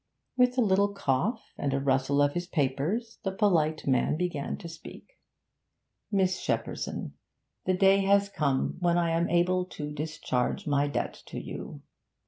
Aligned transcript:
With 0.35 0.57
a 0.57 0.61
little 0.61 0.91
cough 0.95 1.53
and 1.59 1.75
a 1.75 1.79
rustle 1.79 2.23
of 2.23 2.33
his 2.33 2.47
papers, 2.47 3.19
the 3.23 3.31
polite 3.31 3.85
man 3.85 4.17
began 4.17 4.57
to 4.57 4.67
speak 4.67 5.19
'Miss 6.11 6.39
Shepperson, 6.41 7.11
the 7.65 7.75
day 7.75 7.99
has 7.99 8.27
come 8.27 8.77
when 8.79 8.97
I 8.97 9.11
am 9.11 9.29
able 9.29 9.63
to 9.65 9.91
discharge 9.91 10.65
my 10.65 10.87
debt 10.87 11.21
to 11.27 11.39
you. 11.39 11.83